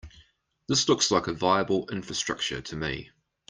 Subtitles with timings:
[0.67, 3.11] This looks like a viable infrastructure to me.